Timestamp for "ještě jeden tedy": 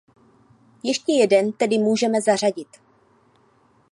0.83-1.77